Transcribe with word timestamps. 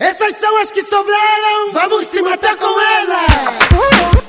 Essas 0.00 0.36
são 0.36 0.56
as 0.58 0.70
que 0.70 0.80
sobraram, 0.84 1.72
vamos 1.72 2.06
se 2.06 2.22
matar 2.22 2.56
com 2.56 2.80
elas! 2.80 4.27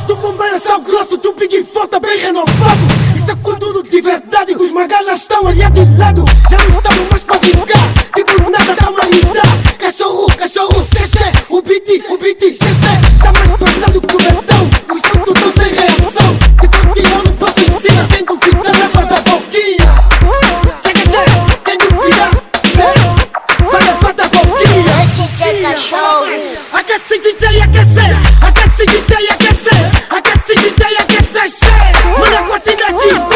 Gosto 0.00 0.16
de 0.16 0.26
um 0.26 0.60
sal 0.60 0.80
grosso 0.80 1.18
de 1.18 1.28
um 1.28 1.34
Bigfoot 1.34 2.00
bem 2.00 2.18
renovado. 2.18 2.80
Isso 3.14 3.30
é 3.30 3.36
futuro 3.36 3.82
de 3.82 4.00
verdade 4.00 4.54
Os 4.54 4.72
magalhas 4.72 5.18
estão 5.18 5.46
ali 5.46 5.62
de 5.70 5.98
lado. 5.98 6.24
Já 6.50 6.56
não 6.56 6.78
estamos 6.78 7.10
mais 7.10 7.22
pra 7.22 7.38
brincar 7.38 7.92
Tipo 8.14 8.50
nada 8.50 8.74
da 8.76 8.90
maridade 8.90 9.74
Cachorro, 9.78 10.26
cachorro, 10.38 10.82
cc 10.82 11.18
O 11.50 11.60
BT, 11.60 12.02
o 12.08 12.16
BT, 12.16 12.56
cc 12.56 12.80
Tá 13.22 13.32
mais 13.32 13.50
pesado 13.58 14.00
que 14.00 14.16
o 14.16 14.34
metal 14.34 14.66
Os 14.90 15.02
putos 15.02 15.42
tão 15.42 15.52
sem 15.62 15.74
reação. 15.74 16.38
Se 16.60 16.78
for 16.78 16.94
tirando 16.94 17.38
pra 17.38 17.52
piscina 17.52 18.08
Tem 18.10 18.24
dúvida, 18.24 18.72
leva 18.78 19.04
da 19.04 19.20
boquinha. 19.20 19.86
Tchaca, 20.82 21.10
tchaca, 21.10 21.56
tem 21.64 21.78
dúvida 21.78 22.30
Cê, 22.72 23.66
vai 23.70 23.82
levar 23.82 24.14
da 24.14 24.28
boquinha. 24.28 25.00
Aquece 26.72 27.18
DJ, 27.18 27.60
aquece. 27.60 28.00
Aquece 28.42 28.86
DJ, 28.86 29.28
aquece 29.28 29.39
They 31.40 31.48
say, 31.48 31.66
man, 31.68 32.34
I 32.34 32.44
got 32.48 32.66
in 32.68 32.76
the 32.76 33.00
deep. 33.00 33.29